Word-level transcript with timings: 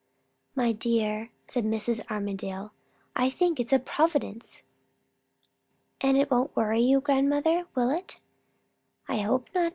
"My 0.55 0.71
dear," 0.71 1.29
said 1.45 1.63
Mrs. 1.63 2.01
Armadale, 2.09 2.73
"I 3.15 3.29
think 3.29 3.59
it's 3.59 3.71
a 3.71 3.77
providence!" 3.77 4.63
"And 6.01 6.17
it 6.17 6.31
won't 6.31 6.55
worry 6.55 6.81
you, 6.81 7.01
grandmother, 7.01 7.67
will 7.75 7.91
it?" 7.91 8.17
"I 9.07 9.17
hope 9.17 9.49
not. 9.53 9.69